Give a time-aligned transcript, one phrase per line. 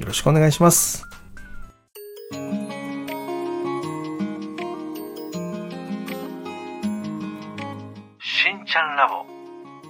[0.00, 1.04] よろしくお願いします。
[8.18, 9.26] しんちゃんラボ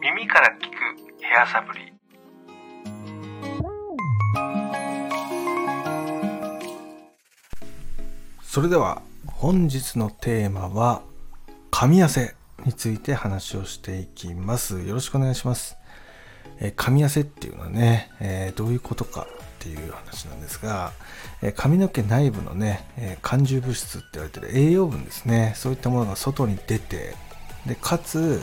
[0.00, 1.92] 耳から聞くヘアサプリ
[8.42, 11.02] それでは本日のテーマは
[11.70, 12.34] 噛汗
[12.66, 14.80] について話をしていきます。
[14.82, 15.76] よろしくお願いします。
[16.58, 19.28] えー、噛み汗っていうのはね、えー、どういうことか
[19.62, 20.92] っていう話なんですが、
[21.40, 27.14] え、髪の毛内部のね、え感受物質って言われてる栄養分ですね、そういったものが外に出て、
[27.64, 28.42] で、かつ、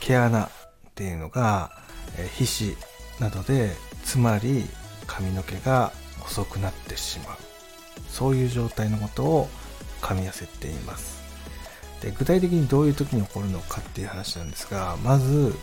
[0.00, 0.50] 毛穴っ
[0.94, 1.70] ていうのが、
[2.18, 2.76] え皮脂
[3.18, 3.70] などで
[4.02, 4.66] 詰まり、
[5.06, 7.36] 髪の毛が細くなってしまう。
[8.10, 9.48] そういう状態のことを
[10.02, 11.22] 噛み汗っています。
[12.02, 15.54] で具体的にどういう時に起こるのかっていう話なんですがまず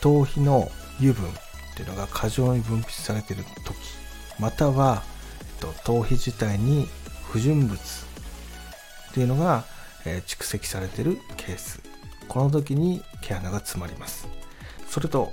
[0.00, 1.32] 頭皮の油分っ
[1.76, 3.76] ていうのが過剰に分泌されてる時
[4.38, 5.02] または、
[5.40, 6.88] えっと、頭皮自体に
[7.30, 9.64] 不純物っていうのが、
[10.04, 11.80] えー、蓄積されてるケース。
[12.28, 14.28] この時に毛穴が詰まります。
[14.88, 15.32] それと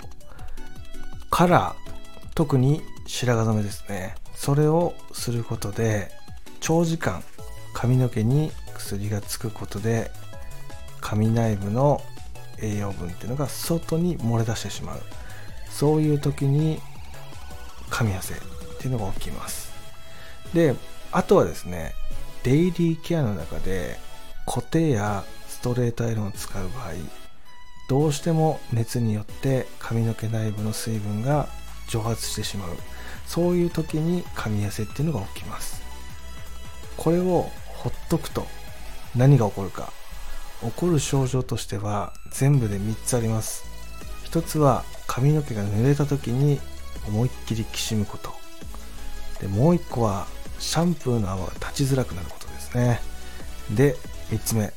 [1.30, 4.14] カラー特に白髪染めですね。
[4.34, 6.10] それをすることで
[6.60, 7.22] 長時間
[7.74, 10.10] 髪の毛に薬がつくことで
[11.00, 12.02] 髪内部の
[12.60, 15.00] 栄養分っていうのが外に漏れ出してしまう。
[15.70, 16.80] そういう時に
[17.90, 18.34] 噛み汗。
[18.82, 19.72] っていうのが起きます。
[20.52, 20.74] で
[21.12, 21.94] あとはですね
[22.42, 23.96] デイリーケアの中で
[24.44, 26.92] 固定やストレートアイロンを使う場合
[27.88, 31.46] どうしても熱によって髪の毛内部の水分が
[31.88, 32.70] 蒸発してしまう。
[33.26, 35.80] そういう時に噛み汗っていうのが起きます。
[36.96, 38.46] これをほっとくと
[39.14, 39.92] 何が起こるか。
[40.62, 43.64] 起こる症状としては全部で3つあります。
[44.24, 46.60] 1つは髪の毛が濡れた時に
[47.06, 48.41] 思いっきりきしむこと。
[49.42, 50.26] でもう1個は
[50.58, 53.00] シャンプーの泡が立ちづらくなることですね。
[53.74, 53.96] で
[54.30, 54.72] 3つ目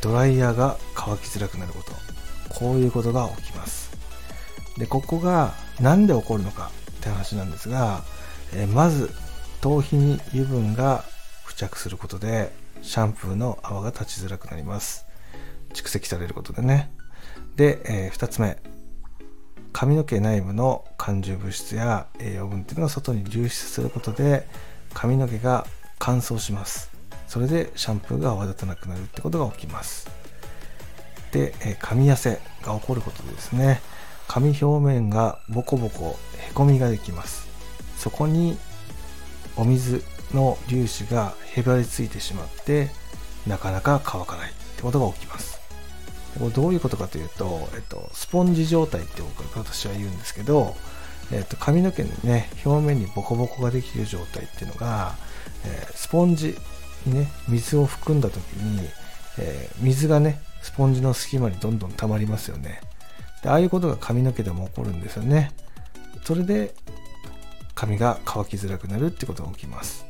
[0.00, 1.92] ドライヤーが乾きづらくなること。
[2.48, 3.90] こういうことが起きます。
[4.78, 8.04] でここが何で起こるのかって話なんですが、
[8.54, 9.10] えまず
[9.60, 11.04] 頭皮に油分が
[11.46, 12.52] 付着することで
[12.82, 15.06] シャンプーの泡が立ちづらくなります。
[15.74, 16.90] 蓄積されることでね。
[17.56, 18.56] で、えー、2つ目
[19.76, 24.46] 髪の毛内部の感受物質や栄養分っていうのが外に流出することで
[24.94, 25.66] 髪の毛が
[25.98, 26.90] 乾燥します。
[27.28, 30.08] それでシャンプーが泡立たなくなるってことが起きます。
[31.30, 33.82] で、髪痩せが起こることでですね。
[34.26, 37.46] 髪表面がボコボコへこみができます。
[37.98, 38.56] そこに
[39.58, 42.88] お水の粒子がへばりついてしまって
[43.46, 45.55] なかなか乾かないってことが起きます。
[46.54, 50.74] どういうことかというと、えっと、スポンジ状態って僕私は言うんですけど、
[51.32, 55.14] えっと、髪の毛のね、表面にボコボコができる状態っていうのが、
[55.64, 56.56] えー、スポンジ
[57.06, 58.88] にね、水を含んだ時に、
[59.38, 62.80] えー、水がね、スポンジの隙間にどんどん溜まりますよね。
[63.42, 65.52] でああいうことが髪の毛でも起こるんですよね。
[66.24, 66.74] それで、
[67.74, 70.06] 髪が乾きづらくなるってことが起きます。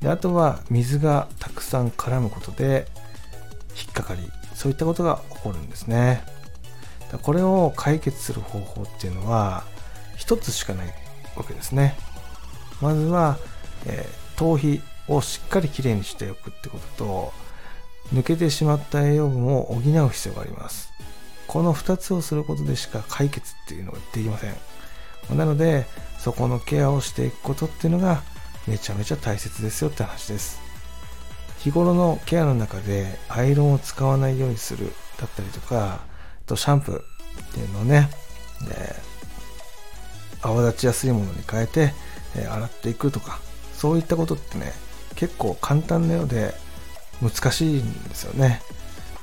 [0.00, 2.86] であとは、水がたくさん絡むことで、
[3.76, 4.22] 引っかかり
[4.54, 6.22] そういったことが起こるんですね。
[7.22, 9.64] これを解決する方法っていうのは
[10.16, 10.94] 一つしかない
[11.36, 11.96] わけですね。
[12.80, 13.38] まずは、
[13.86, 17.32] えー、頭皮をしっかりきれいにしておくってことと
[18.12, 20.92] 抜けてしまった栄養分を補う必要があります。
[21.46, 24.54] この2つをすることでしか解決っていうのができません。
[25.36, 25.86] なので
[26.18, 28.22] そこのケアをしていくことっていうのが
[28.66, 30.63] めちゃめちゃ大切ですよって話です。
[31.64, 36.00] 日頃のケアの中でアイロンを使わないようにするだったりとか、あ
[36.46, 37.02] とシャンプーっ
[37.54, 38.10] ていうのをね、
[38.68, 38.94] で
[40.42, 41.94] 泡立ちやすいものに変えて、
[42.36, 43.40] え洗っていくとか、
[43.72, 44.74] そういったことってね、
[45.16, 46.52] 結構簡単なようで
[47.22, 48.60] 難しいんですよね。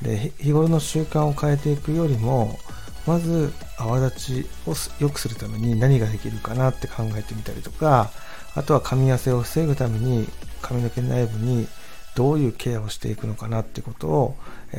[0.02, 2.58] で、日頃の習慣を変えていくよりも、
[3.06, 8.10] まず泡立ちを良くするために何ができるかなって考えてみたりとか、
[8.56, 10.28] あとは噛み汗を防ぐために
[10.64, 11.68] 髪の毛内部に
[12.16, 14.36] どういうケアをしていくのかなってことを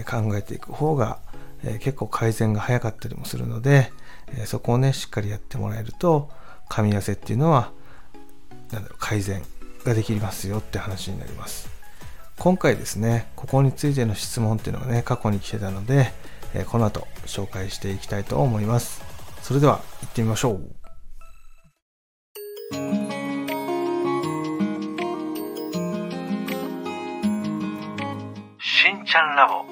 [0.07, 1.19] 考えていく方が
[1.81, 3.93] 結構改善が早かったりもするので
[4.47, 6.31] そこをねしっかりやってもらえると
[6.69, 7.71] 噛み合わせっていうのは
[8.73, 9.43] なんだろう改善
[9.85, 11.71] ができますよって話になります。
[12.39, 16.13] 今回ですねここについての質問っていうのがね過去に来てたので、
[16.69, 19.03] この後紹介していきたいと思います。
[19.43, 20.82] それでは行ってみましょう。
[29.13, 29.63] ちゃんラボ。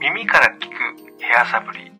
[0.00, 0.66] 耳から聞く
[1.16, 1.92] 部屋サプリ。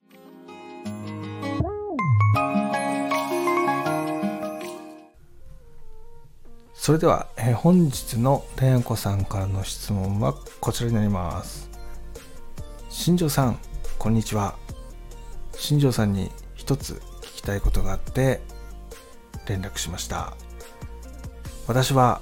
[6.74, 11.70] それでは、えー本日のれんこさんからの質問はこちらになります。
[12.88, 13.60] 新庄さん
[13.96, 14.56] こんにちは。
[15.52, 18.40] 新庄さんに一つ聞きたいことがあって
[19.46, 20.34] 連絡しました。
[21.68, 22.20] 私は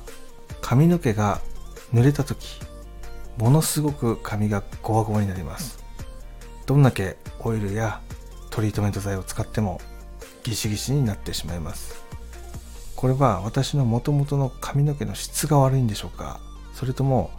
[0.61, 1.41] 髪の毛が
[1.95, 2.61] 濡れた時
[3.39, 5.83] ものすごく髪がゴワゴワになります。
[6.67, 8.01] どんだけオイルや
[8.51, 9.81] トリートメント剤を使っても
[10.43, 12.03] ギシギシになってしまいます。
[12.97, 16.41] これは私の元々の髪の毛の質が悪いんでしょうか？
[16.75, 17.31] それとも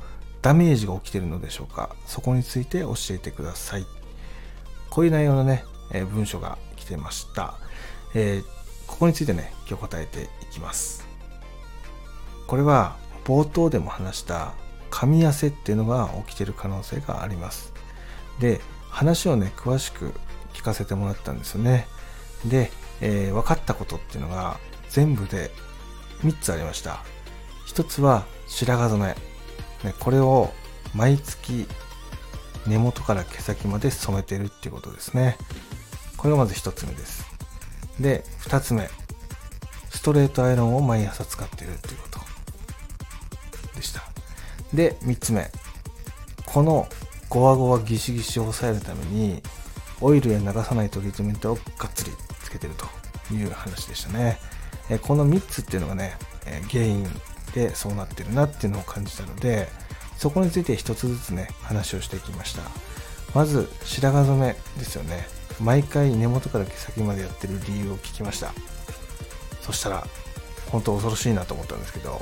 [0.41, 1.95] ダメージが起きているのでしょうか？
[2.05, 3.85] そこについて教えてください。
[4.89, 7.55] こういう内容のね、えー文章が来てました、
[8.13, 8.43] えー
[8.87, 11.07] ここについてね今日答えていきます。
[12.45, 14.53] これは冒頭でも話した
[14.93, 17.73] 噛み汗っていうのが起きてる可能性があります。
[18.39, 18.61] で
[18.91, 20.13] 話をね詳しく
[20.53, 21.87] 聞かせてもらったんですよね。
[22.45, 24.59] で、えー分かったことっていうのが
[24.89, 25.49] 全部で
[26.21, 27.03] 3つありました。
[27.69, 29.15] 1つは白髪染
[29.83, 30.53] め、ね、これを
[30.93, 31.67] 毎月
[32.67, 35.37] 根元から毛先まで染めてるっていうことですね。
[36.17, 37.25] これがまず1つ目です。
[37.99, 38.87] で2つ目。
[39.89, 42.12] ストレートアイロンを毎朝使ってるっていうこと。
[44.73, 45.49] で3つ目。
[46.45, 46.87] この
[47.29, 49.41] ゴワゴワギシギシを抑えるために
[50.01, 52.11] オイルや流さないトリートメントをがっつり
[52.43, 54.37] つけてるという話でしたね。
[54.89, 56.15] えこの3つっていうのがね、
[56.45, 57.07] え原因
[57.55, 59.67] でそうなってるなっていうのを感じたので
[60.17, 62.61] そこについて一つずつね話をしていきました。
[63.33, 65.27] まず白髪染めですよね。
[65.59, 68.53] 毎回根元から毛先までやってる理由を聞きました。
[69.61, 70.05] そしたら
[70.71, 72.21] 本当恐ろしいなと思ったんですけど、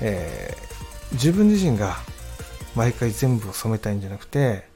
[0.00, 0.77] えー
[1.12, 1.96] 自分自身が
[2.74, 4.68] 毎回全部を染めたいんじゃなくて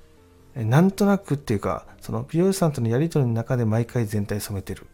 [0.55, 4.87] なんとなくっていうかその美容師さんとのやり取りの中で毎回全体染めてる。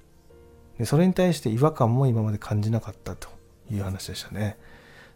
[0.78, 3.28] でそれに対して違和感も今まで感じなかったと
[3.70, 4.56] いう話でしたね。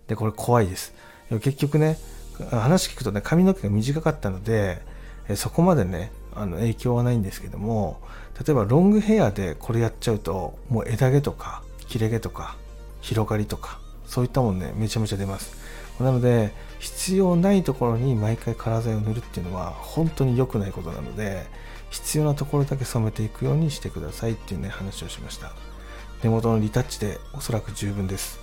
[0.09, 0.95] でこれ怖いです。
[1.31, 1.99] 結局ね
[2.51, 4.81] 話聞くとね髪の毛が短かったので
[5.37, 8.01] そこまでねあの影響はないんですけども
[8.45, 12.57] 例えばロングヘアでこれやっちゃうともう枝毛とか切れ毛とか
[13.01, 15.57] 広がりとかそういったもんねめちゃめちゃ出ます。
[16.03, 21.47] なので必要ないところに毎回カラー剤を塗るっていうのは本当に良くないことなので
[21.91, 25.53] 必要なところだけ染めていくようにしてくださいっていうね話をしました。
[26.23, 28.41] 根元のリタッチでおそらく十分です。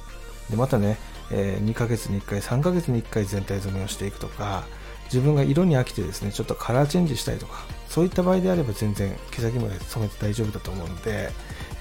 [0.49, 0.97] でまたね、
[1.31, 4.63] えー2ヶ月に1回3ヶ月に1回全体染めをしていくとか
[5.05, 11.29] 自分が色に飽きてですねちょっとカラーチェンジしたいとかそういった場合であれば全然毛先まで染めて大丈夫だと思うので、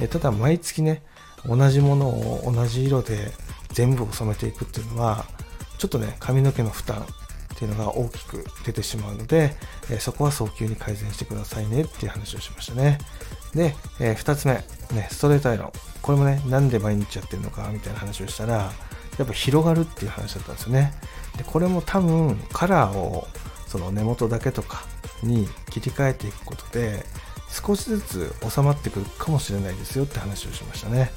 [0.00, 1.02] えただ毎月ね
[1.46, 3.32] 同じものを同じ色で
[3.70, 5.26] 全部を染めていくっていうのは
[5.78, 7.06] ちょっとね髪の毛の負担
[7.54, 9.56] っていうのが大きく出てしまうので、
[9.90, 12.98] えそこは早急に改善してくださいねっていう話をしましたね。
[13.52, 14.54] で、え2つ目、
[14.92, 15.72] ね、ストレートアイロン。
[16.02, 18.72] これもねなんで毎日やってるのかみたいな話をしたら
[19.18, 20.92] やっぱ広がるっていう話だったんですよね。
[21.36, 23.26] でこれも多分カラーを
[23.66, 24.84] その根元だけとか
[25.22, 27.04] に切り替えていくことで
[27.50, 31.10] 少しずつ収まってくるかもしれないですよって話をしましたね。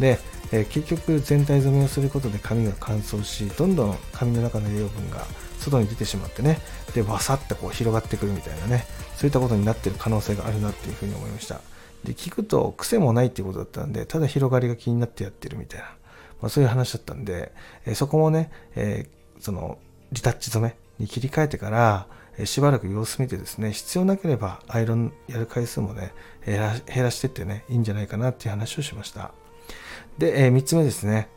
[0.00, 0.18] で、
[0.52, 5.24] えー結局全体染めをすることで髪が乾燥しどんどん髪の中の栄養分が
[5.58, 6.58] 外に出てしまってね
[6.94, 11.60] でわさってこう広がってくるみたいなねそういったことになってる可能性があるなっていうふうに思いました。
[12.04, 15.84] で聞くと癖もないっていうことだったんでただ広がりが気になってやってるみたいな、
[16.40, 17.52] まあ、そういう話だったんで、
[17.84, 19.78] えーそこもね、えーその
[20.12, 26.12] リタッチ染めに切り替えてから、えしばらく様子見てですね必要なければアイロンやる回数もね
[26.44, 29.32] 減らしてってねいいんじゃないかなっていう話をしました。
[30.18, 31.28] で、え3つ目ですね。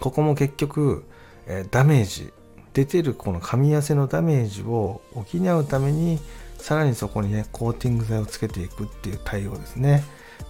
[0.00, 1.04] ここも結局、
[1.46, 2.32] えーダメージ。
[2.72, 5.24] 出てるこの噛み汗のダメージを補
[5.58, 6.20] うために
[6.58, 10.04] さらにそこにねコーティング剤をつけていくっていう対応ですね。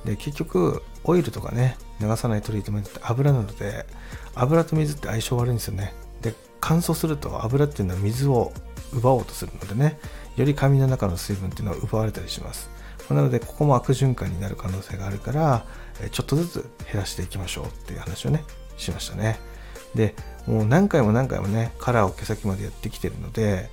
[0.05, 3.87] で結局オイルとかね流さないトリートメントって油なので
[4.35, 5.95] 油と水って相性悪いんですよね。
[6.21, 8.53] で乾燥すると油っていうのは水を
[8.93, 9.99] 奪おうとするのでね
[10.37, 12.71] より髪の中の水分っていうのは奪われたりします。
[13.15, 15.67] なのでここも悪循環になる可能性があるから
[16.11, 18.45] ちょっとずつ減らしていきましょうっていう話をね
[18.77, 19.39] しましたね。
[19.95, 20.15] で
[20.47, 23.69] もう何回も何回もねカラーを毛先までやってきてるので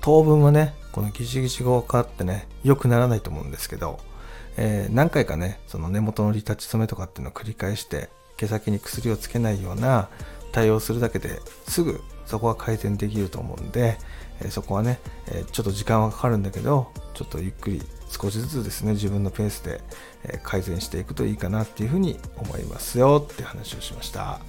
[0.00, 3.98] 当分はねこのギシギシがかってね良くならないと思うんですけど、
[4.56, 10.08] えー何回かねその根元のリタッチ染めとかっていうのを繰り返して毛先に薬をつけないような
[10.52, 13.98] 対応するだけですぐそこは改善できると思うんで、
[14.40, 19.80] えそこはね、えちょっと時間はかかるんだけどちょっとゆっくり少しずつですね自分のペースで、
[20.42, 24.40] 改善していくといいかなっていうふうに思いますよって話をしました。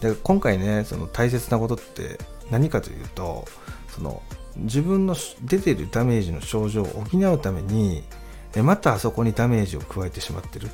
[0.00, 2.18] で今回ねその大切なことって
[2.50, 3.46] 何かというと
[3.88, 4.22] その
[4.56, 8.02] 自分の出ているダメージの症状を補うために
[8.62, 10.68] またあそこにダメージを加えてしまってる。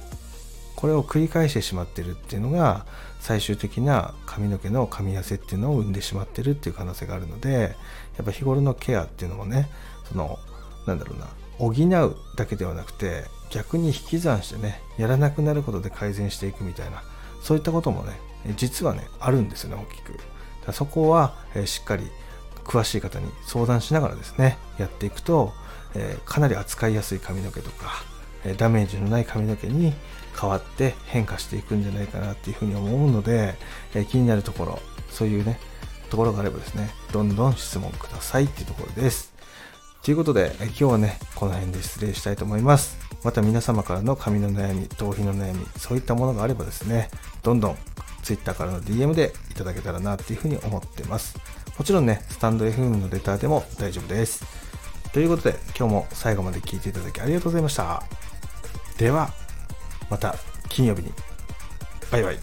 [0.82, 2.86] これを繰り返してしまってるっていうのが
[3.20, 7.76] 最終的な髪の毛の噛み痩せっていうのを生んでしまってるっていう可能性があるので
[8.16, 9.70] やっぱ日頃のケアっていうのもね
[10.10, 10.40] その
[10.88, 17.04] なんだろうな補うだけではなくて逆に引き算してねやらなくなることで改善していくみたいな
[17.42, 18.18] そういったこともね
[18.56, 20.18] 実はねあるんですよね大きく。
[20.66, 22.10] だそこは、えしっかり
[22.64, 25.52] 詳しい方に相談しながらですねやっていくと、
[25.94, 28.04] えかなり扱いやすい髪の毛とか、
[28.44, 29.92] えダメージのない髪の毛に
[30.38, 33.54] 変わって変化していくんじゃないかなっていうふうに思うので、
[33.94, 34.78] え気になるところ
[35.10, 35.58] そういうね
[36.10, 39.32] ところがあればですねどんどん質問くださいっていうところです。
[40.02, 42.98] ということで、え今日はねこの辺で失礼したいと思います。
[43.22, 47.08] また皆様からの髪の悩み頭皮の悩みそういったものがあればですね
[47.42, 47.78] どんどん
[48.22, 51.38] Twitter からの DM でいただけたらなっていうふうに思ってます。
[51.78, 54.44] もちろんねスタンド FM のレターでも大丈夫です。
[55.12, 58.02] ということで今日も最後まで聞いていただきありがとうございました。
[58.98, 59.41] では。
[60.12, 60.34] また
[60.68, 61.10] 金曜日に。
[62.10, 62.36] バイバイ。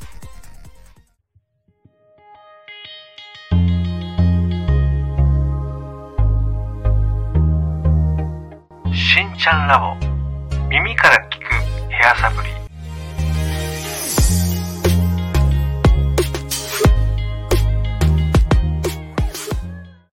[8.91, 9.95] しんちゃんラボ。
[10.67, 11.43] 耳から聞く
[11.91, 12.58] ヘアサプリ。